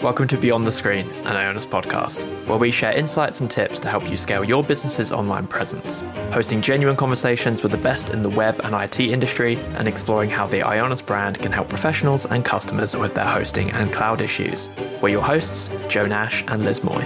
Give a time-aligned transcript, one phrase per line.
[0.00, 3.88] Welcome to Beyond the Screen, an Ionos podcast, where we share insights and tips to
[3.88, 6.02] help you scale your business's online presence,
[6.32, 10.46] hosting genuine conversations with the best in the web and IT industry, and exploring how
[10.46, 14.70] the Ionos brand can help professionals and customers with their hosting and cloud issues.
[15.02, 17.02] We're your hosts, Joe Nash and Liz Moy.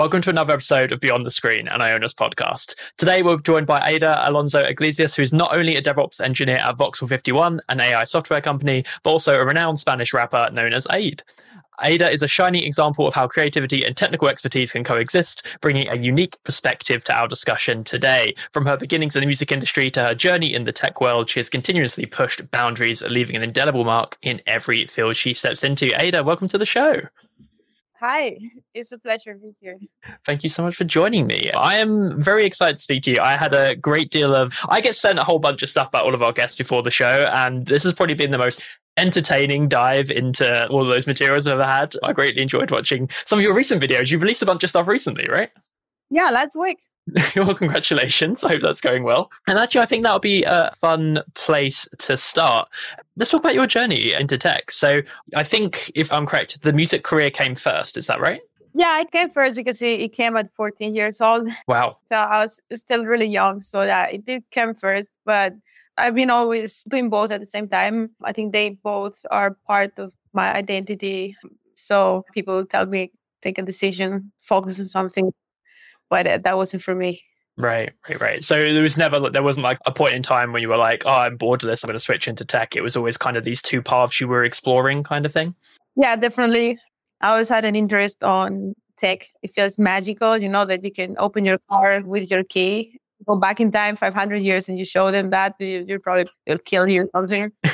[0.00, 2.74] Welcome to another episode of Beyond the Screen, an Ionos podcast.
[2.96, 7.06] Today we're joined by Aida Alonso Iglesias, who's not only a DevOps engineer at Voxel
[7.06, 11.22] 51, an AI software company, but also a renowned Spanish rapper known as Aid.
[11.80, 15.98] Aida is a shining example of how creativity and technical expertise can coexist, bringing a
[15.98, 18.34] unique perspective to our discussion today.
[18.54, 21.40] From her beginnings in the music industry to her journey in the tech world, she
[21.40, 25.94] has continuously pushed boundaries, leaving an indelible mark in every field she steps into.
[26.00, 27.02] Aida, welcome to the show.
[28.00, 28.38] Hi,
[28.72, 29.78] it's a pleasure to be here.
[30.24, 31.50] Thank you so much for joining me.
[31.54, 33.20] I am very excited to speak to you.
[33.20, 36.06] I had a great deal of, I get sent a whole bunch of stuff about
[36.06, 38.62] all of our guests before the show, and this has probably been the most
[38.96, 41.92] entertaining dive into all of those materials I've ever had.
[42.02, 44.10] I greatly enjoyed watching some of your recent videos.
[44.10, 45.50] You've released a bunch of stuff recently, right?
[46.08, 46.78] Yeah, last week.
[47.36, 48.44] well, congratulations.
[48.44, 49.30] I hope that's going well.
[49.46, 52.68] And actually, I think that'll be a fun place to start.
[53.16, 54.70] Let's talk about your journey into tech.
[54.70, 55.02] So,
[55.34, 57.96] I think, if I'm correct, the music career came first.
[57.96, 58.40] Is that right?
[58.72, 61.48] Yeah, it came first because it, it came at 14 years old.
[61.66, 61.98] Wow.
[62.06, 63.60] So I was still really young.
[63.60, 65.10] So, yeah, it did come first.
[65.24, 65.54] But
[65.96, 68.10] I've been always doing both at the same time.
[68.22, 71.36] I think they both are part of my identity.
[71.74, 73.10] So, people tell me,
[73.42, 75.32] take a decision, focus on something
[76.10, 77.22] but that wasn't for me.
[77.56, 78.44] Right, right, right.
[78.44, 81.04] So there was never, there wasn't like a point in time when you were like,
[81.06, 81.82] oh, I'm bored of this.
[81.82, 82.74] I'm going to switch into tech.
[82.74, 85.54] It was always kind of these two paths you were exploring kind of thing.
[85.96, 86.78] Yeah, definitely.
[87.20, 89.28] I always had an interest on tech.
[89.42, 93.36] It feels magical, you know, that you can open your car with your key, go
[93.36, 96.88] back in time 500 years and you show them that, you, you're probably, they'll kill
[96.88, 97.52] you or something.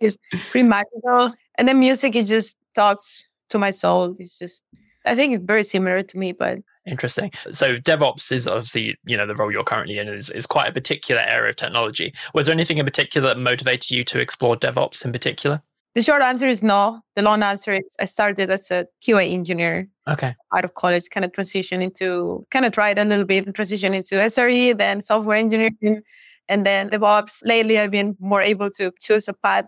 [0.00, 0.18] it's
[0.50, 1.32] pretty magical.
[1.56, 4.16] And then music, it just talks to my soul.
[4.18, 4.62] It's just,
[5.06, 7.32] I think it's very similar to me, but Interesting.
[7.50, 10.72] So DevOps is obviously, you know, the role you're currently in is, is quite a
[10.72, 12.12] particular area of technology.
[12.34, 15.62] Was there anything in particular that motivated you to explore DevOps in particular?
[15.94, 17.00] The short answer is no.
[17.14, 19.88] The long answer is I started as a QA engineer.
[20.08, 20.34] Okay.
[20.54, 24.16] Out of college, kind of transition into, kind of tried a little bit, transition into
[24.16, 26.02] SRE, then software engineering,
[26.48, 27.42] and then DevOps.
[27.44, 29.66] Lately, I've been more able to choose a path.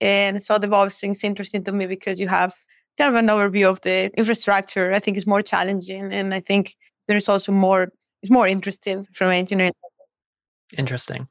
[0.00, 2.54] And so DevOps seems interesting to me because you have
[2.98, 6.12] kind of an overview of the infrastructure, I think is more challenging.
[6.12, 6.76] And I think
[7.08, 7.88] there's also more,
[8.22, 9.72] it's more interesting from engineering.
[10.76, 11.28] Interesting.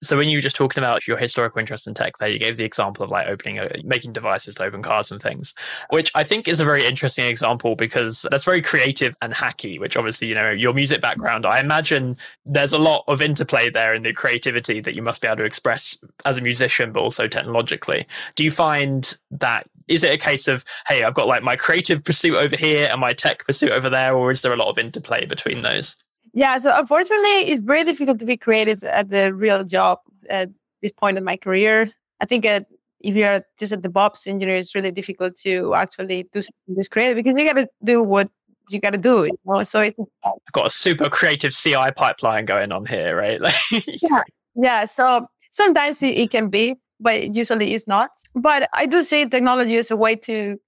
[0.00, 2.56] So when you were just talking about your historical interest in tech there, you gave
[2.56, 5.56] the example of like opening, a, making devices to open cars and things,
[5.90, 9.96] which I think is a very interesting example because that's very creative and hacky, which
[9.96, 12.16] obviously, you know, your music background, I imagine
[12.46, 15.44] there's a lot of interplay there in the creativity that you must be able to
[15.44, 18.06] express as a musician, but also technologically.
[18.36, 22.04] Do you find that, is it a case of, hey, I've got like my creative
[22.04, 24.78] pursuit over here and my tech pursuit over there, or is there a lot of
[24.78, 25.96] interplay between those?
[26.34, 30.50] Yeah, so unfortunately, it's very difficult to be creative at the real job at
[30.82, 31.90] this point in my career.
[32.20, 32.60] I think uh,
[33.00, 36.88] if you're just at the DevOps engineer, it's really difficult to actually do something this
[36.88, 38.28] creative because you got to do what
[38.70, 39.24] you got to do.
[39.24, 39.62] You know?
[39.62, 43.40] So it's I've got a super creative CI pipeline going on here, right?
[43.72, 44.22] yeah,
[44.54, 44.84] yeah.
[44.84, 48.10] So sometimes it, it can be, but usually it's not.
[48.34, 50.58] But I do see technology as a way to.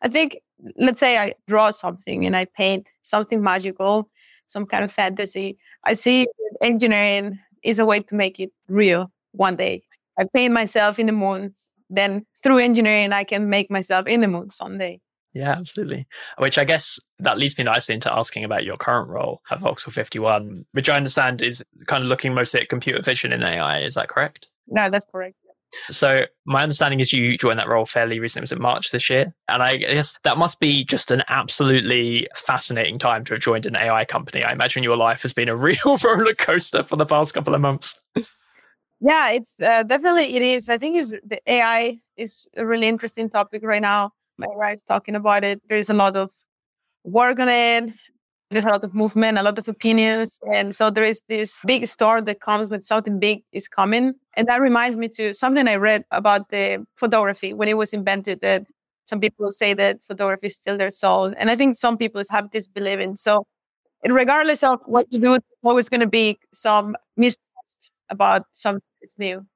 [0.00, 0.38] I think,
[0.76, 4.08] let's say I draw something and I paint something magical
[4.48, 5.58] some kind of fantasy.
[5.84, 6.26] I see
[6.62, 9.82] engineering is a way to make it real one day.
[10.18, 11.54] I paint myself in the moon,
[11.88, 15.00] then through engineering, I can make myself in the moon someday.
[15.34, 16.08] Yeah, absolutely.
[16.38, 19.92] Which I guess that leads me nicely into asking about your current role at Voxel
[19.92, 23.80] 51, which I understand is kind of looking mostly at computer vision and AI.
[23.80, 24.48] Is that correct?
[24.66, 25.36] No, that's correct.
[25.90, 28.44] So my understanding is you joined that role fairly recently.
[28.44, 29.34] Was it March this year?
[29.48, 33.76] And I guess that must be just an absolutely fascinating time to have joined an
[33.76, 34.42] AI company.
[34.42, 37.60] I imagine your life has been a real roller coaster for the past couple of
[37.60, 37.98] months.
[39.00, 40.68] Yeah, it's uh, definitely it is.
[40.68, 44.12] I think is the AI is a really interesting topic right now.
[44.38, 45.62] My wife talking about it.
[45.68, 46.32] There is a lot of
[47.04, 47.92] work on it
[48.50, 50.40] there's a lot of movement, a lot of opinions.
[50.52, 54.14] And so there is this big storm that comes when something big is coming.
[54.36, 58.40] And that reminds me to something I read about the photography when it was invented
[58.40, 58.64] that
[59.04, 61.34] some people say that photography is still their soul.
[61.36, 63.16] And I think some people have this belief in.
[63.16, 63.46] So
[64.04, 69.46] regardless of what you do, always going to be some mistrust about something that's new.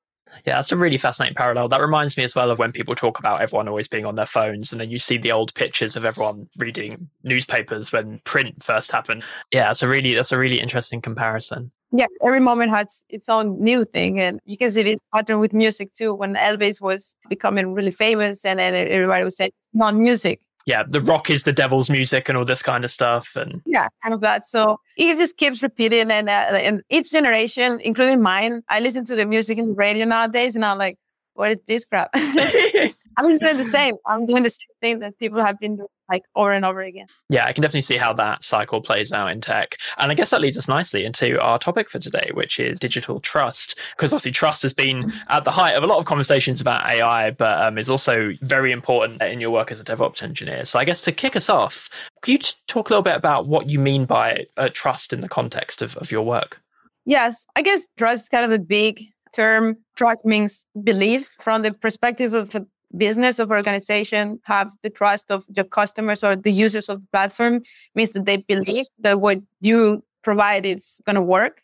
[0.47, 1.69] Yeah, that's a really fascinating parallel.
[1.69, 4.27] That reminds me as well of when people talk about everyone always being on their
[4.27, 8.93] phones, and then you see the old pictures of everyone reading newspapers when print first
[8.93, 9.25] happened.
[9.53, 11.71] Yeah, that's a really that's a really interesting comparison.
[11.95, 15.53] Yeah, every moment has its own new thing, and you can see this pattern with
[15.53, 16.15] music too.
[16.15, 21.31] When Elvis was becoming really famous, and then everybody was saying non-music, yeah, the rock
[21.31, 23.37] is the devil's music and all this kind of stuff.
[23.37, 24.47] And yeah, kind of that.
[24.47, 26.11] So it just keeps repeating.
[26.11, 30.05] And, uh, and each generation, including mine, I listen to the music in the radio
[30.05, 30.99] nowadays and I'm like,
[31.35, 32.15] what is this crap?
[33.17, 33.97] I'm doing the same.
[34.07, 37.07] I'm doing the same thing that people have been doing like over and over again.
[37.31, 39.77] Yeah, I can definitely see how that cycle plays out in tech.
[39.97, 43.19] And I guess that leads us nicely into our topic for today, which is digital
[43.19, 43.79] trust.
[43.97, 47.31] Because obviously, trust has been at the height of a lot of conversations about AI,
[47.31, 50.65] but um, is also very important in your work as a DevOps engineer.
[50.67, 51.89] So, I guess to kick us off,
[52.23, 52.39] can you
[52.69, 55.97] talk a little bit about what you mean by uh, trust in the context of,
[55.97, 56.61] of your work?
[57.07, 59.01] Yes, I guess trust is kind of a big
[59.33, 59.79] term.
[59.97, 62.67] Trust means belief from the perspective of a
[62.97, 67.63] business of organization have the trust of the customers or the users of the platform
[67.95, 71.63] means that they believe that what you provide is going to work.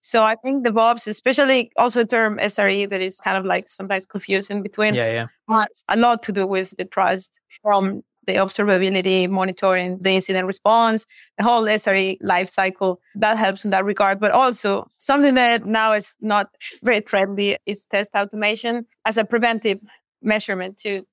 [0.00, 4.60] So I think DevOps, especially also term SRE that is kind of like sometimes confusing
[4.60, 9.98] between, yeah, yeah, has a lot to do with the trust from the observability, monitoring,
[10.00, 11.06] the incident response,
[11.38, 13.00] the whole SRE life cycle.
[13.14, 14.20] That helps in that regard.
[14.20, 16.48] But also something that now is not
[16.82, 19.78] very trendy is test automation as a preventive
[20.22, 21.06] measurement to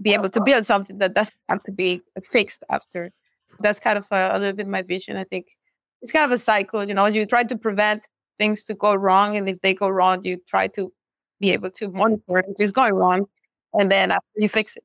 [0.00, 0.44] be able to uh-huh.
[0.44, 3.12] build something that doesn't have to be fixed after.
[3.60, 5.16] That's kind of a, a, little bit my vision.
[5.16, 5.46] I think
[6.02, 6.86] it's kind of a cycle.
[6.86, 8.06] You know, you try to prevent
[8.38, 10.92] things to go wrong, and if they go wrong, you try to
[11.40, 13.26] be able to monitor if it's going wrong,
[13.72, 14.84] and then after you fix it.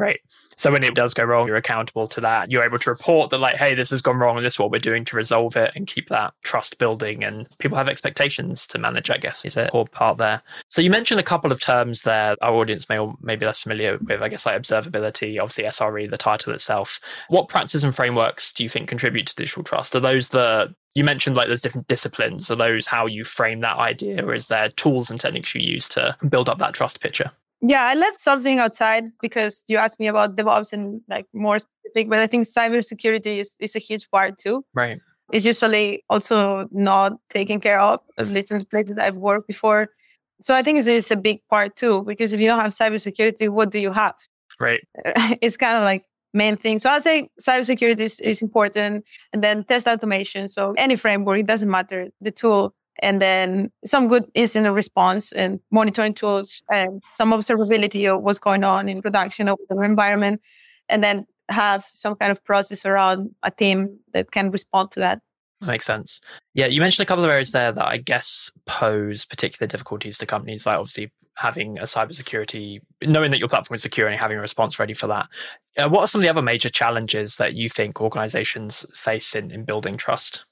[0.00, 0.20] Right.
[0.56, 2.50] So when it does go wrong, you're accountable to that.
[2.50, 4.70] You're able to report that, like, hey, this has gone wrong and this is what
[4.70, 7.22] we're doing to resolve it and keep that trust building.
[7.22, 10.40] And people have expectations to manage, I guess, is a core part there.
[10.68, 13.98] So you mentioned a couple of terms there our audience may or maybe less familiar
[13.98, 16.98] with, I guess, like observability, obviously SRE, the title itself.
[17.28, 19.94] What practices and frameworks do you think contribute to digital trust?
[19.94, 22.50] Are those the you mentioned like those different disciplines.
[22.50, 25.88] Are those how you frame that idea, or is there tools and techniques you use
[25.90, 27.30] to build up that trust picture?
[27.62, 32.08] Yeah, I left something outside because you asked me about DevOps and like more specific,
[32.08, 34.64] but I think cybersecurity is, is a huge part too.
[34.74, 34.98] Right.
[35.32, 39.90] It's usually also not taken care of, at least in the places I've worked before.
[40.40, 43.48] So I think it's, it's a big part too, because if you don't have cybersecurity,
[43.50, 44.16] what do you have?
[44.58, 44.80] Right.
[45.42, 46.78] It's kind of like main thing.
[46.78, 50.48] So I'd say cybersecurity is, is important and then test automation.
[50.48, 55.60] So any framework, it doesn't matter the tool and then some good incident response and
[55.70, 60.40] monitoring tools and some observability of what's going on in production of the environment
[60.88, 65.20] and then have some kind of process around a team that can respond to that
[65.66, 66.22] Makes sense.
[66.54, 70.26] Yeah, you mentioned a couple of areas there that I guess pose particular difficulties to
[70.26, 74.40] companies, like obviously having a cybersecurity, knowing that your platform is secure and having a
[74.40, 75.26] response ready for that.
[75.76, 79.50] Uh, what are some of the other major challenges that you think organizations face in,
[79.50, 80.44] in building trust?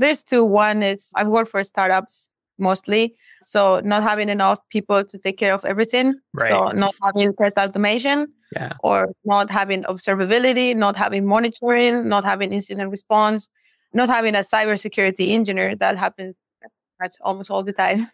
[0.00, 0.44] There's two.
[0.44, 3.14] One is I've worked for startups mostly.
[3.42, 6.14] So not having enough people to take care of everything.
[6.34, 6.50] Right.
[6.50, 8.72] So not having test automation yeah.
[8.82, 13.48] or not having observability, not having monitoring, not having incident response,
[13.92, 15.74] not having a cybersecurity engineer.
[15.76, 16.34] That happens
[16.98, 18.10] that's almost all the time.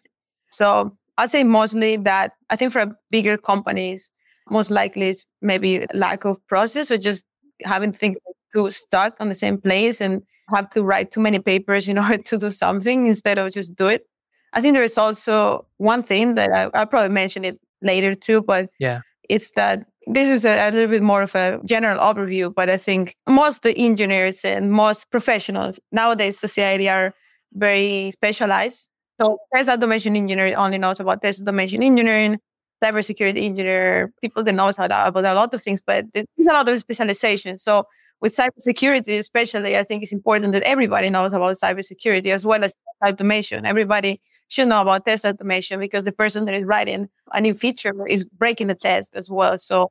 [0.51, 4.11] So I'd say mostly that I think for bigger companies,
[4.49, 7.27] most likely it's maybe lack of process or just
[7.65, 8.17] having things
[8.53, 12.19] too stuck on the same place and have to write too many papers in order
[12.19, 14.07] to do something instead of just do it.
[14.53, 18.43] I think there is also one thing that I, I'll probably mention it later too,
[18.43, 22.55] but yeah, it's that this is a, a, little bit more of a general overview,
[22.55, 27.13] but I think most the engineers and most professionals nowadays society are
[27.53, 28.89] very specialized.
[29.21, 32.39] So test automation engineer only knows about test automation engineering,
[32.83, 36.53] cybersecurity engineer, people that knows how to, about a lot of things, but there's a
[36.53, 37.57] lot of specialization.
[37.57, 37.85] So
[38.21, 42.75] with cybersecurity, especially, I think it's important that everybody knows about cybersecurity as well as
[43.07, 43.67] automation.
[43.67, 48.07] Everybody should know about test automation because the person that is writing a new feature
[48.07, 49.59] is breaking the test as well.
[49.59, 49.91] So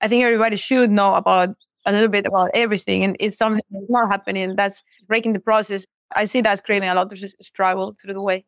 [0.00, 1.50] I think everybody should know about
[1.86, 3.04] a little bit about everything.
[3.04, 4.56] And it's something that's not happening.
[4.56, 5.86] That's breaking the process.
[6.14, 8.44] I see that's creating a lot of struggle through the way.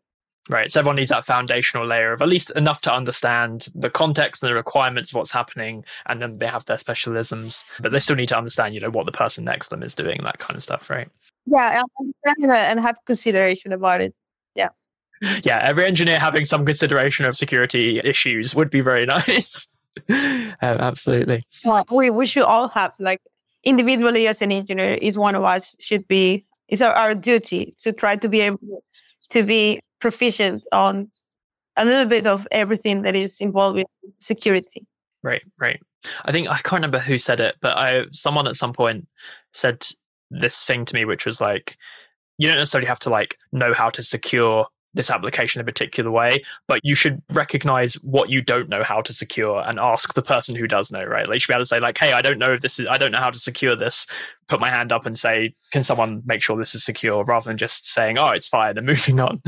[0.49, 0.71] Right.
[0.71, 4.51] So everyone needs that foundational layer of at least enough to understand the context and
[4.51, 8.29] the requirements of what's happening, and then they have their specialisms, but they still need
[8.29, 10.63] to understand, you know, what the person next to them is doing, that kind of
[10.63, 11.09] stuff, right?
[11.47, 11.83] Yeah,
[12.39, 14.15] and have consideration about it.
[14.55, 14.69] Yeah.
[15.43, 19.69] Yeah, every engineer having some consideration of security issues would be very nice.
[20.09, 21.43] um, absolutely.
[21.65, 23.21] Well, we we should all have like
[23.65, 27.93] individually as an engineer, is one of us should be it's our, our duty to
[27.93, 28.85] try to be able
[29.31, 31.11] to be proficient on
[31.77, 33.87] a little bit of everything that is involved with
[34.19, 34.87] security.
[35.23, 35.81] Right, right.
[36.25, 39.09] I think I can't remember who said it, but I someone at some point
[39.53, 39.87] said
[40.31, 41.77] this thing to me, which was like,
[42.39, 46.11] you don't necessarily have to like know how to secure this application in a particular
[46.11, 50.23] way, but you should recognize what you don't know how to secure and ask the
[50.23, 51.29] person who does know, right?
[51.29, 52.87] Like you should be able to say, like, hey, I don't know if this is
[52.89, 54.07] I don't know how to secure this.
[54.49, 57.59] Put my hand up and say, can someone make sure this is secure rather than
[57.59, 59.43] just saying, oh, it's fine and moving on.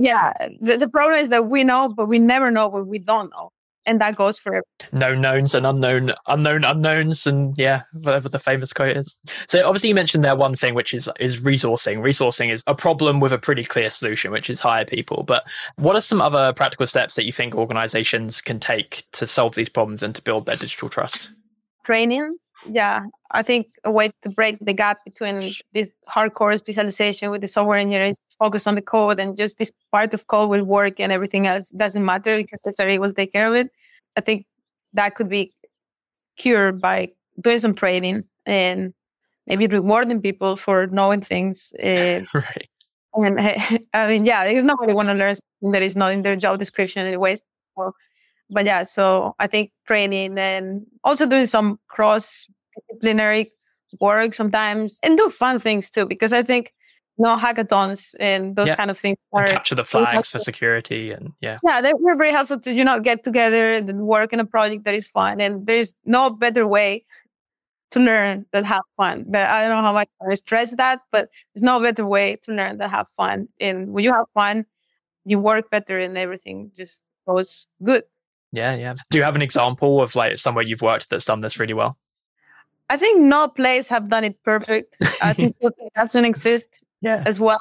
[0.00, 0.32] Yeah.
[0.60, 3.50] The, the problem is that we know, but we never know what we don't know
[3.86, 8.72] and that goes for known knowns and unknown unknown unknowns and yeah whatever the famous
[8.72, 9.16] quote is.
[9.48, 11.98] So obviously you mentioned there one thing which is is resourcing.
[11.98, 15.22] Resourcing is a problem with a pretty clear solution which is hire people.
[15.22, 19.54] But what are some other practical steps that you think organizations can take to solve
[19.54, 21.32] these problems and to build their digital trust?
[21.84, 22.36] Training
[22.68, 25.40] yeah i think a way to break the gap between
[25.72, 30.12] this hardcore specialization with the software engineers focus on the code and just this part
[30.14, 33.46] of code will work and everything else doesn't matter because the SRE will take care
[33.46, 33.70] of it.
[34.16, 34.46] I think
[34.94, 35.52] that could be
[36.36, 38.94] cured by doing some training and
[39.46, 42.68] maybe rewarding people for knowing things uh, right.
[43.14, 43.38] and
[43.94, 46.58] i mean yeah because nobody want to learn something that is not in their job
[46.58, 47.44] description anyways.
[47.76, 47.94] Well,
[48.50, 52.46] but yeah, so I think training and also doing some cross
[52.88, 53.52] disciplinary
[54.00, 56.72] work sometimes and do fun things too, because I think
[57.18, 58.76] you know, hackathons and those yeah.
[58.76, 61.58] kind of things are and capture the flags for security and yeah.
[61.62, 64.84] Yeah, they're, they're very helpful to, you know, get together and work in a project
[64.84, 65.38] that is fun.
[65.38, 67.04] And there's no better way
[67.90, 69.26] to learn than have fun.
[69.28, 72.52] But I don't know how much I stress that, but there's no better way to
[72.54, 73.48] learn than have fun.
[73.60, 74.64] And when you have fun,
[75.26, 78.04] you work better and everything just goes good.
[78.52, 78.94] Yeah, yeah.
[79.10, 81.96] Do you have an example of like somewhere you've worked that's done this really well?
[82.88, 84.96] I think no place have done it perfect.
[85.22, 87.22] I think that doesn't exist yeah.
[87.24, 87.60] as well.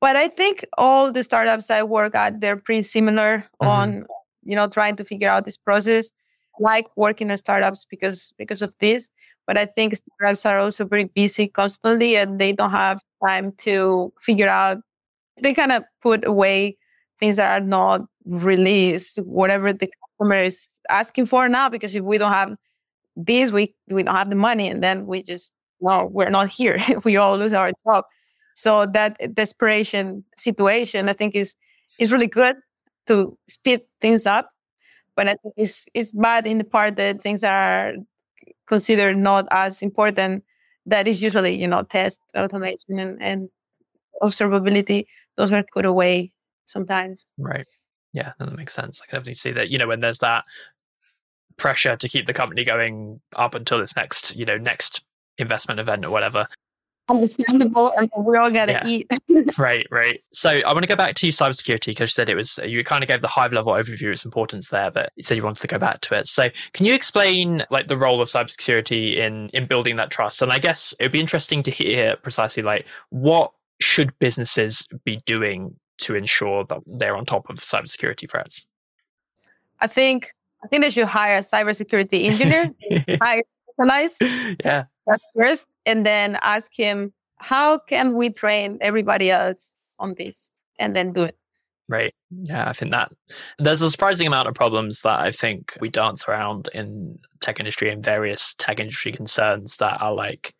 [0.00, 3.66] But I think all the startups I work at, they're pretty similar mm-hmm.
[3.66, 4.06] on,
[4.44, 6.12] you know, trying to figure out this process.
[6.60, 9.10] Like working at startups because because of this.
[9.44, 14.12] But I think startups are also very busy constantly and they don't have time to
[14.20, 14.78] figure out
[15.42, 16.76] they kind of put away
[17.18, 22.18] things that are not released, whatever the customer is asking for now because if we
[22.18, 22.54] don't have
[23.16, 26.78] this we we don't have the money and then we just no we're not here.
[27.04, 28.04] We all lose our job.
[28.54, 31.56] So that desperation situation i think is
[31.98, 32.56] is really good
[33.06, 34.50] to speed things up
[35.16, 37.94] but i think it's it's bad in the part that things are
[38.66, 40.44] considered not as important.
[40.86, 43.48] That is usually you know test automation and, and
[44.22, 45.06] observability.
[45.36, 46.32] Those are put away
[46.66, 47.26] sometimes.
[47.38, 47.66] Right
[48.14, 49.02] yeah, that makes sense.
[49.02, 49.68] I can definitely see that.
[49.68, 50.44] You know, when there's that
[51.56, 55.02] pressure to keep the company going up until its next, you know, next
[55.36, 56.46] investment event or whatever.
[57.08, 58.86] Understandable, and we all got to yeah.
[58.86, 59.10] eat.
[59.58, 60.22] right, right.
[60.32, 63.02] So I want to go back to cybersecurity because you said it was you kind
[63.02, 65.60] of gave the high level overview of its importance there, but you said you wanted
[65.60, 66.28] to go back to it.
[66.28, 70.40] So can you explain like the role of cybersecurity in in building that trust?
[70.40, 75.20] And I guess it would be interesting to hear precisely like what should businesses be
[75.26, 78.66] doing to ensure that they're on top of cybersecurity threats?
[79.80, 80.32] I think
[80.62, 82.72] I think they should hire a cybersecurity engineer,
[83.22, 84.22] hire specialized
[84.64, 84.84] yeah.
[85.36, 91.12] first, and then ask him how can we train everybody else on this, and then
[91.12, 91.36] do it.
[91.86, 92.14] Right.
[92.30, 93.12] Yeah, I think that
[93.58, 97.90] there's a surprising amount of problems that I think we dance around in tech industry
[97.90, 100.54] and various tech industry concerns that are like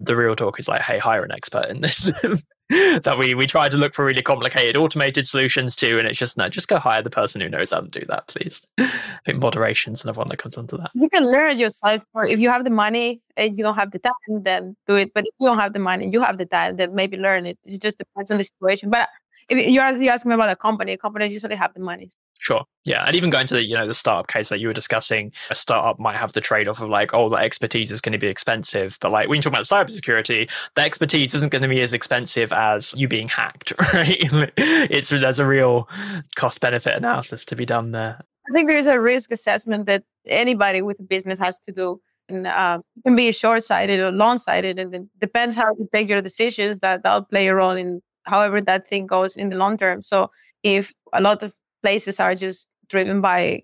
[0.00, 2.10] the real talk is like, hey, hire an expert in this.
[3.02, 6.38] that we we try to look for really complicated automated solutions to, and it's just
[6.38, 8.62] no, just go hire the person who knows how to do that, please.
[8.78, 8.88] I
[9.26, 10.90] think moderation's another one that comes onto that.
[10.94, 12.02] You can learn yourself.
[12.14, 15.12] Or if you have the money and you don't have the time, then do it.
[15.12, 17.58] But if you don't have the money, you have the time, then maybe learn it.
[17.64, 18.88] It just depends on the situation.
[18.88, 19.10] But
[19.58, 22.08] you ask, you ask me about a company, companies usually have the money.
[22.38, 22.64] Sure.
[22.84, 23.04] Yeah.
[23.06, 25.54] And even going to the, you know, the startup case that you were discussing, a
[25.54, 28.26] startup might have the trade off of like, oh, the expertise is going to be
[28.26, 28.98] expensive.
[29.00, 32.52] But like when you talk about cybersecurity, the expertise isn't going to be as expensive
[32.52, 34.18] as you being hacked, right?
[34.56, 35.88] it's there's a real
[36.34, 38.18] cost benefit analysis to be done there.
[38.48, 42.00] I think there is a risk assessment that anybody with a business has to do.
[42.28, 44.78] And uh, it can be short sighted or long sighted.
[44.78, 48.60] And it depends how you take your decisions that that'll play a role in however
[48.60, 50.02] that thing goes in the long term.
[50.02, 50.30] So
[50.62, 53.62] if a lot of places are just driven by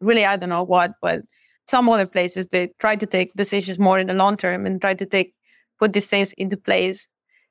[0.00, 1.22] really I don't know what, but
[1.66, 4.94] some other places they try to take decisions more in the long term and try
[4.94, 5.34] to take
[5.78, 7.08] put these things into place.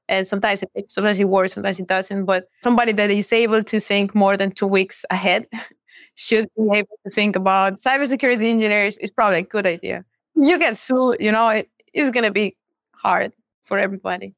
[0.10, 2.26] And sometimes it sometimes it works, sometimes it doesn't.
[2.26, 5.48] But somebody that is able to think more than two weeks ahead
[6.16, 10.06] should be able to think about cybersecurity engineers is probably a good idea.
[10.36, 12.56] You get sued, you know, it is gonna be
[12.96, 13.34] hard
[13.66, 14.34] for everybody.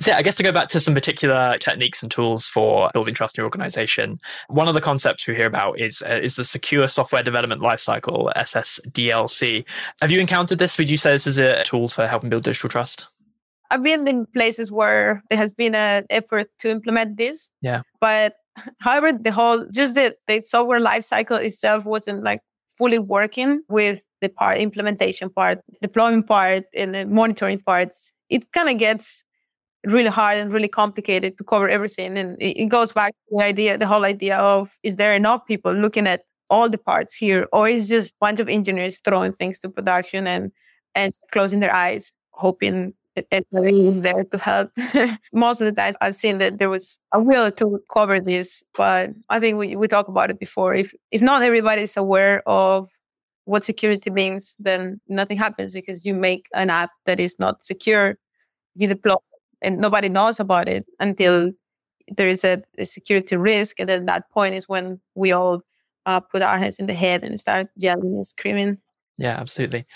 [0.00, 3.14] So, yeah, I guess to go back to some particular techniques and tools for building
[3.14, 6.44] trust in your organization, one of the concepts we hear about is uh, is the
[6.44, 9.64] secure software development lifecycle (SSDLC).
[10.00, 10.78] Have you encountered this?
[10.78, 13.06] Would you say this is a tool for helping build digital trust?
[13.70, 17.50] I've been in places where there has been an effort to implement this.
[17.60, 17.82] Yeah.
[18.00, 18.36] But
[18.80, 22.40] however, the whole just the, the software lifecycle itself wasn't like
[22.76, 28.12] fully working with the part implementation part, deployment part, and the monitoring parts.
[28.30, 29.24] It kind of gets
[29.84, 32.18] really hard and really complicated to cover everything.
[32.18, 35.72] And it, goes back to the idea, the whole idea of is there enough people
[35.72, 39.58] looking at all the parts here, or is just a bunch of engineers throwing things
[39.60, 40.50] to production and
[40.94, 42.94] and closing their eyes, hoping
[43.30, 44.70] everybody is there to help.
[45.32, 49.10] Most of the time, I've seen that there was a will to cover this, but
[49.28, 50.74] I think we we talked about it before.
[50.74, 52.88] If if not everybody is aware of
[53.44, 58.18] what security means, then nothing happens because you make an app that is not secure,
[58.74, 59.14] you deploy
[59.62, 61.52] and nobody knows about it until
[62.16, 63.78] there is a, a, security risk.
[63.78, 65.62] And then that point is when we all
[66.06, 68.78] uh, put our heads in the head and start yelling and screaming.
[69.18, 69.86] Yeah, absolutely.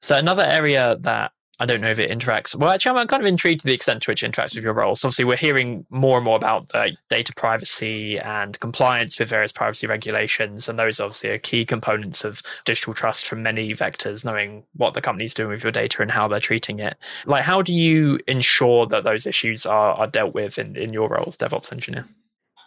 [0.00, 2.54] So another area that I don't know if it interacts.
[2.54, 4.74] Well, actually, I'm kind of intrigued to the extent to which it interacts with your
[4.74, 5.00] roles.
[5.00, 9.52] So obviously, we're hearing more and more about the data privacy and compliance with various
[9.52, 14.24] privacy regulations, and those obviously are key components of digital trust from many vectors.
[14.24, 16.96] Knowing what the company's doing with your data and how they're treating it.
[17.24, 21.08] Like, how do you ensure that those issues are, are dealt with in, in your
[21.08, 22.06] role as DevOps engineer?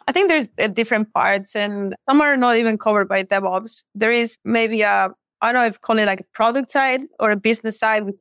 [0.07, 3.83] I think there's uh, different parts, and some are not even covered by DevOps.
[3.93, 7.31] There is maybe a I don't know if call it like a product side or
[7.31, 8.19] a business side, which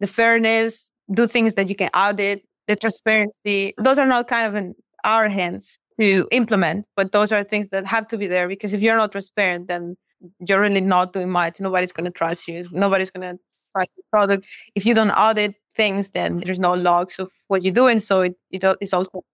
[0.00, 3.74] the fairness, do things that you can audit, the transparency.
[3.78, 4.74] Those are not kind of in
[5.04, 8.80] our hands to implement, but those are things that have to be there because if
[8.80, 9.96] you're not transparent, then
[10.46, 11.60] you're really not doing much.
[11.60, 12.64] Nobody's going to trust you.
[12.72, 13.42] Nobody's going to
[13.74, 14.46] trust the product.
[14.74, 18.00] If you don't audit things, then there's no logs of what you're doing.
[18.00, 19.24] So it, it is also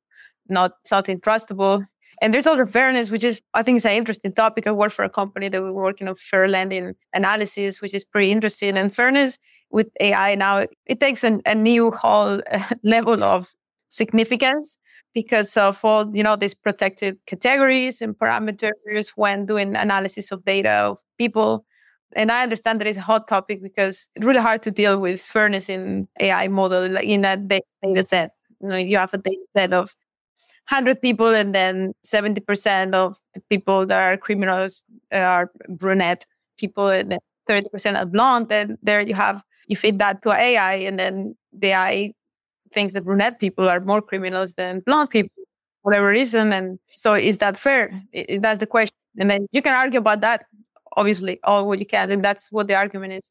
[0.48, 1.86] not something trustable.
[2.20, 4.66] And there's also fairness, which is, I think, is an interesting topic.
[4.66, 8.32] I work for a company that we're working on fair lending analysis, which is pretty
[8.32, 8.76] interesting.
[8.76, 9.38] And fairness
[9.70, 12.40] with AI now, it takes an, a new whole
[12.82, 13.48] level of
[13.88, 14.78] significance
[15.14, 20.70] because of all you know these protected categories and parameters when doing analysis of data
[20.70, 21.64] of people.
[22.16, 25.20] And i understand that it's a hot topic because it's really hard to deal with
[25.20, 28.30] fairness in ai model in a data set.
[28.60, 29.94] You know you have a data set of
[30.70, 36.26] 100 people and then 70% of the people that are criminals are brunette
[36.58, 40.98] people and 30% are blonde and there you have you feed that to AI, and
[40.98, 42.12] then the AI
[42.72, 45.44] thinks that brunette people are more criminals than blonde people,
[45.82, 46.52] whatever reason.
[46.52, 48.02] And so, is that fair?
[48.12, 48.96] It, that's the question.
[49.18, 50.46] And then you can argue about that,
[50.96, 53.30] obviously, all what you can, and that's what the argument is.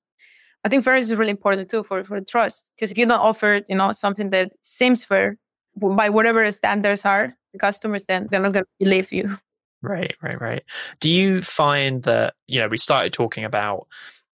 [0.64, 3.62] I think fairness is really important too for for trust, because if you don't offer,
[3.68, 5.38] you know, something that seems fair
[5.76, 9.38] by whatever standards are, the customers then they're not going to believe you.
[9.82, 10.64] Right, right, right.
[11.00, 13.88] Do you find that you know we started talking about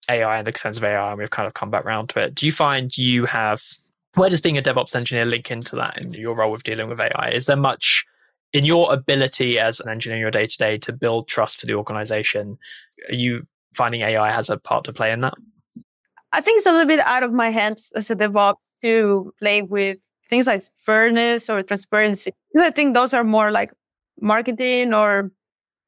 [0.10, 2.36] AI and the concerns of AI, and we've kind of come back around to it.
[2.36, 3.62] Do you find you have
[4.16, 7.00] where does being a DevOps engineer link into that in your role with dealing with
[7.00, 7.32] AI?
[7.34, 8.06] Is there much
[8.52, 11.66] in your ability as an engineer in your day to day to build trust for
[11.66, 12.58] the organization?
[13.10, 15.34] Are you finding AI has a part to play in that?
[16.32, 19.62] I think it's a little bit out of my hands as a DevOps to play
[19.62, 19.98] with
[20.30, 22.32] things like fairness or transparency.
[22.52, 23.72] Because I think those are more like
[24.20, 25.32] marketing or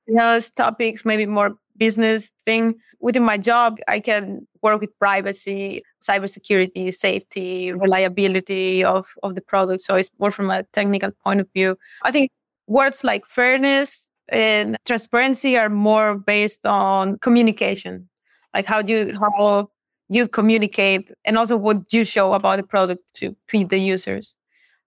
[0.07, 2.75] business topics, maybe more business thing.
[2.99, 9.81] Within my job, I can work with privacy, cybersecurity, safety, reliability of, of the product.
[9.81, 11.77] So it's more from a technical point of view.
[12.03, 12.31] I think
[12.67, 18.09] words like fairness and transparency are more based on communication,
[18.53, 19.69] like how do you how
[20.09, 24.35] you communicate and also what you show about the product to, to the users.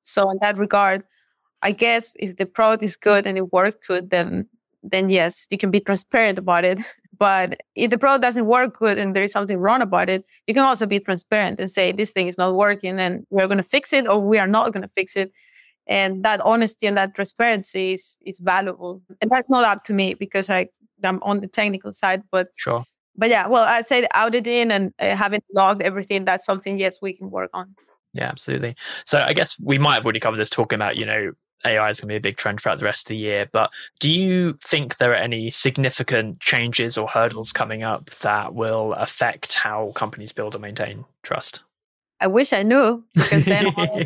[0.04, 1.04] So in that regard,
[1.62, 4.48] I guess if the product is good and it works good, then
[4.82, 6.78] then yes, you can be transparent about it.
[7.18, 10.54] But if the product doesn't work good and there is something wrong about it, you
[10.54, 13.64] can also be transparent and say this thing is not working and we're going to
[13.64, 15.32] fix it or we are not going to fix it.
[15.88, 19.02] And that honesty and that transparency is, is valuable.
[19.20, 20.68] And that's not up to me because I,
[21.02, 22.22] I'm on the technical side.
[22.30, 22.84] But sure.
[23.16, 27.14] But yeah, well, I'd say auditing and uh, having logged everything, that's something, yes, we
[27.14, 27.74] can work on.
[28.14, 28.76] Yeah, absolutely.
[29.04, 31.32] So I guess we might have already covered this talking about, you know,
[31.64, 33.48] AI is going to be a big trend throughout the rest of the year.
[33.52, 38.92] But do you think there are any significant changes or hurdles coming up that will
[38.94, 41.62] affect how companies build and maintain trust?
[42.20, 44.00] I wish I knew because then I'll,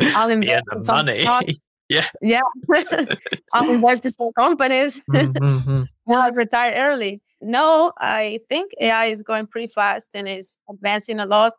[0.00, 1.56] I'll invest yeah, the money.
[1.88, 2.40] yeah, yeah.
[3.52, 5.02] I'll invest in some companies.
[5.10, 5.82] Mm-hmm.
[6.10, 7.20] I'll retire early.
[7.40, 11.52] No, I think AI is going pretty fast and is advancing a lot.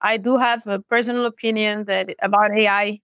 [0.00, 3.00] I do have a personal opinion that about AI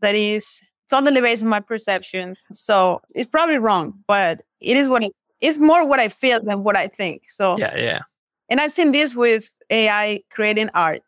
[0.00, 2.36] that is totally based on my perception.
[2.52, 6.64] So it's probably wrong, but it is what it, it's more what I feel than
[6.64, 7.28] what I think.
[7.28, 8.00] So yeah, yeah.
[8.48, 11.02] And I've seen this with AI creating art.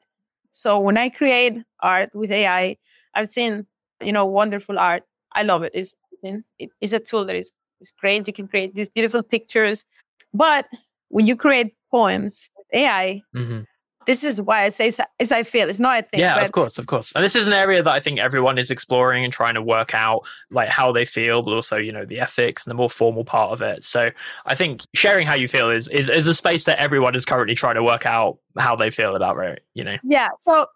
[0.50, 2.76] So when I create art with AI,
[3.14, 3.66] I've seen,
[4.02, 5.04] you know, wonderful art.
[5.32, 5.72] I love it.
[5.74, 8.26] It's it is a tool that is, is great.
[8.26, 9.86] You can create these beautiful pictures.
[10.34, 10.68] But
[11.08, 13.60] when you create poems with AI, mm-hmm
[14.06, 15.68] this is why I say as I feel.
[15.68, 16.20] It's not a thing.
[16.20, 17.12] Yeah, but- of course, of course.
[17.14, 19.94] And this is an area that I think everyone is exploring and trying to work
[19.94, 23.24] out like how they feel, but also you know the ethics and the more formal
[23.24, 23.84] part of it.
[23.84, 24.10] So
[24.46, 27.54] I think sharing how you feel is is is a space that everyone is currently
[27.54, 29.64] trying to work out how they feel about it.
[29.74, 29.96] You know.
[30.02, 30.28] Yeah.
[30.38, 30.66] So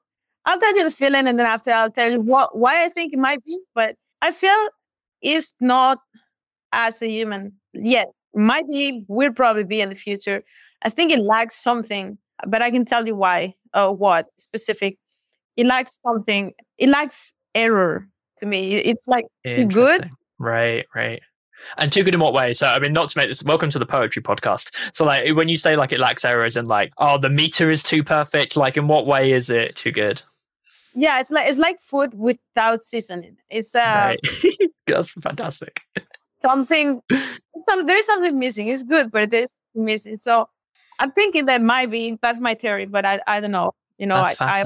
[0.45, 3.13] I'll tell you the feeling, and then after I'll tell you what why I think
[3.15, 3.59] it might be.
[3.75, 4.69] But I feel
[5.23, 5.99] it's not
[6.73, 8.09] as a human yet.
[8.35, 9.05] Might be.
[9.09, 10.43] Will probably be in the future.
[10.83, 14.99] I think it lacks something but I can tell you why or uh, what specific.
[15.57, 16.53] It lacks something.
[16.79, 18.75] It lacks error to me.
[18.75, 20.11] It's like good.
[20.39, 21.23] Right, right.
[21.79, 22.53] And too good in what way?
[22.53, 23.43] So I mean, not to make this.
[23.43, 24.75] Welcome to the poetry podcast.
[24.95, 27.83] So like, when you say like it lacks errors and like, oh, the meter is
[27.83, 28.57] too perfect.
[28.57, 30.23] Like, in what way is it too good?
[30.95, 33.37] Yeah, it's like it's like food without seasoning.
[33.51, 34.21] It's uh, right.
[34.87, 35.81] that's fantastic.
[36.43, 37.01] Something,
[37.61, 38.69] some there is something missing.
[38.69, 40.19] It's good, but it is missing.
[40.19, 40.49] So
[40.99, 43.73] I'm thinking that might be that's my theory, but I I don't know.
[43.99, 44.65] You know, that's I, I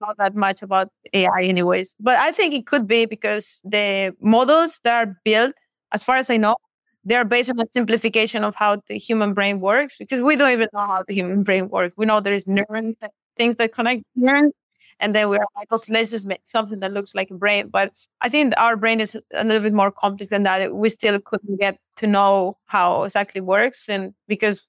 [0.00, 1.94] not that much about AI anyways.
[2.00, 5.54] But I think it could be because the models that are built,
[5.92, 6.56] as far as I know,
[7.04, 10.68] they're based on a simplification of how the human brain works because we don't even
[10.72, 11.94] know how the human brain works.
[11.96, 12.96] We know there is neurons,
[13.36, 14.58] things that connect neurons,
[15.00, 17.68] and then we're like, oh, okay, let's just make something that looks like a brain.
[17.68, 20.74] But I think our brain is a little bit more complex than that.
[20.74, 24.62] We still couldn't get to know how exactly works, and because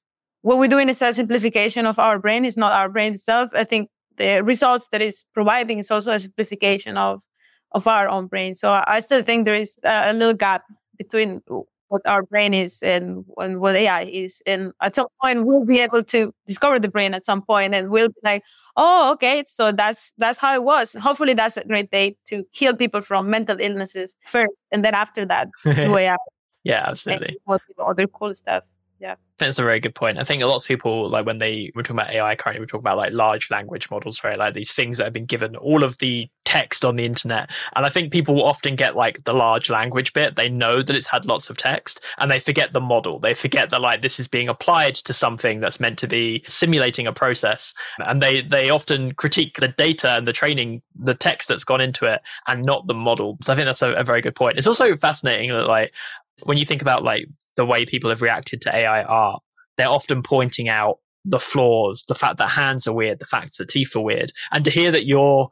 [0.46, 2.46] what we're doing is a simplification of our brain.
[2.46, 3.50] It's not our brain itself.
[3.56, 7.24] I think the results that it's providing is also a simplification of
[7.72, 8.54] of our own brain.
[8.54, 10.62] So I still think there is a, little gap
[11.00, 11.42] between
[11.88, 14.42] what our brain is and, and what AI is.
[14.46, 17.90] And at some point, we'll be able to discover the brain at some point, and
[17.90, 18.44] we'll be like,
[18.78, 20.96] oh, okay, so that's that's how it was.
[21.02, 25.26] Hopefully, that's a great day to heal people from mental illnesses first, and then after
[25.26, 26.18] that, do AI.
[26.64, 27.36] yeah, absolutely.
[27.80, 28.64] Other cool stuff.
[29.06, 29.16] Yeah.
[29.38, 30.18] That's a very good point.
[30.18, 32.66] I think a lot of people, like when they were talking about AI currently, we're
[32.66, 34.40] talking about like large language models, right?
[34.40, 37.52] Like these things that have been given all of the text on the internet.
[37.76, 40.38] And I think people often get like the large language bit.
[40.38, 43.20] They know that it's had lots of text and they forget the model.
[43.20, 47.06] They forget that like this is being applied to something that's meant to be simulating
[47.06, 47.76] a process.
[48.00, 52.06] And they, they often critique the data and the training, the text that's gone into
[52.06, 53.38] it and not the model.
[53.44, 54.58] So I think that's a, a very good point.
[54.58, 55.94] It's also fascinating that like
[56.44, 59.42] when you think about like the way people have reacted to AI art,
[59.78, 63.70] they're often pointing out the flaws, the fact that hands are weird, the fact that
[63.70, 64.32] teeth are weird.
[64.52, 65.50] And to hear that your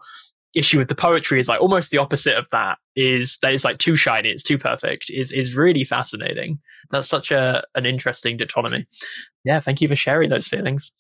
[0.56, 3.80] issue with the poetry is like almost the opposite of that is that it's like
[3.80, 6.60] too shiny, it's too perfect, is is really fascinating.
[6.92, 8.86] That's such a an interesting dichotomy.
[9.44, 10.92] Yeah, thank you for sharing those feelings.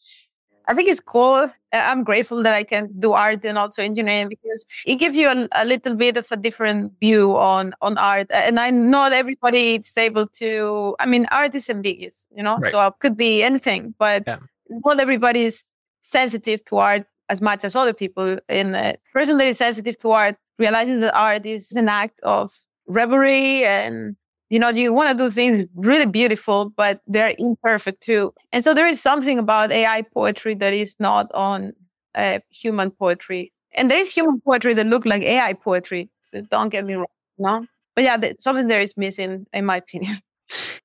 [0.68, 1.44] I think it's cool.
[1.44, 5.28] Uh, I'm grateful that I can do art and also engineering because it gives you
[5.30, 8.28] a, a, little bit of a different view on on art.
[8.30, 10.96] And I not everybody is able to.
[11.00, 12.72] I mean, art is ambiguous, you know, right.
[12.72, 14.40] so it could be anything, but yeah.
[14.70, 15.64] not everybody is
[16.02, 18.38] sensitive to art as much as other people.
[18.48, 22.52] And a person that is sensitive to art realizes that art is an act of
[22.88, 24.16] reverie and
[24.54, 28.32] you know, you want to do things really beautiful, but they're imperfect too.
[28.52, 31.74] And so there is something about AI poetry that is not on
[32.14, 33.52] uh, human poetry.
[33.74, 36.12] And there is human poetry that look like AI poetry.
[36.22, 37.08] So don't get me wrong,
[37.40, 37.66] no?
[37.96, 40.18] But yeah, something there is missing, in my opinion.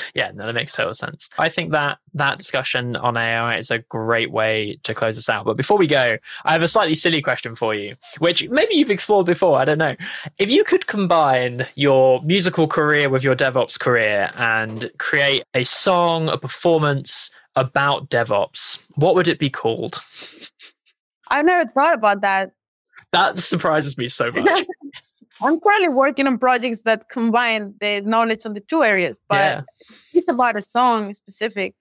[0.14, 1.28] yeah, no, that makes total sense.
[1.38, 5.44] I think that that discussion on AI is a great way to close us out.
[5.44, 8.90] But before we go, I have a slightly silly question for you, which maybe you've
[8.90, 9.58] explored before.
[9.58, 9.96] I don't know.
[10.38, 16.28] If you could combine your musical career with your DevOps career and create a song,
[16.28, 20.02] a performance about DevOps, what would it be called?
[21.28, 22.52] I've never thought about that.
[23.12, 24.66] That surprises me so much.
[25.42, 29.62] I'm currently working on projects that combine the knowledge on the two areas, but yeah.
[30.14, 31.74] it's about a song specific.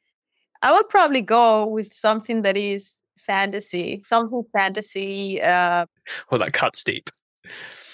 [0.62, 5.42] I would probably go with something that is fantasy, something fantasy.
[5.42, 5.86] Uh,
[6.30, 7.10] well, that cuts deep.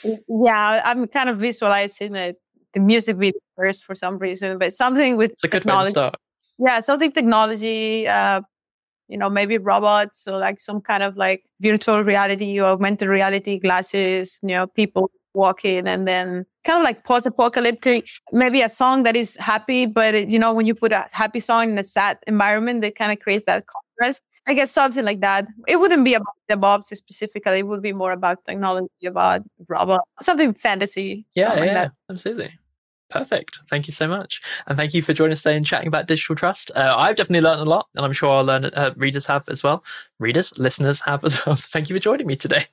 [0.04, 2.38] Yeah, I'm kind of visualizing it,
[2.74, 5.88] the music video first for some reason, but something with it's a good technology.
[5.88, 6.16] Way to start.
[6.60, 8.08] Yeah, something technology.
[8.08, 8.42] Uh,
[9.08, 13.58] you know, maybe robots or like some kind of like virtual reality or augmented reality
[13.58, 14.40] glasses.
[14.42, 19.38] You know, people walking and then kind of like post-apocalyptic maybe a song that is
[19.38, 22.82] happy but it, you know when you put a happy song in a sad environment
[22.82, 25.46] they kind of create that contrast I guess something like that.
[25.68, 27.60] It wouldn't be about the DevOps specifically.
[27.60, 31.26] It would be more about technology, about robot, something fantasy.
[31.36, 32.52] Yeah, something yeah, like absolutely.
[33.10, 33.60] Perfect.
[33.70, 34.42] Thank you so much.
[34.68, 36.72] And thank you for joining us today and chatting about digital trust.
[36.76, 39.64] Uh, I've definitely learned a lot, and I'm sure our learn- uh, readers have as
[39.64, 39.84] well.
[40.20, 41.56] Readers, listeners have as well.
[41.58, 42.68] So thank you for joining me today.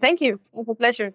[0.00, 0.34] Thank you.
[0.34, 1.12] It was a pleasure.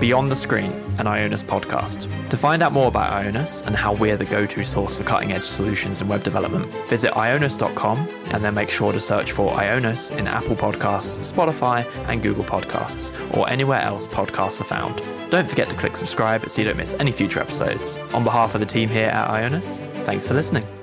[0.00, 2.28] Beyond the Screen, an Ionos podcast.
[2.28, 5.32] To find out more about Ionos and how we're the go to source for cutting
[5.32, 10.14] edge solutions in web development, visit ionos.com and then make sure to search for Ionos
[10.14, 15.02] in Apple Podcasts, Spotify, and Google Podcasts, or anywhere else podcasts are found.
[15.30, 17.96] Don't forget to click subscribe so you don't miss any future episodes.
[18.12, 20.75] On behalf of the team here at Ionos, thanks for listening.